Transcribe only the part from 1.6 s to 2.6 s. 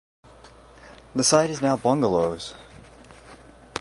now bungalows.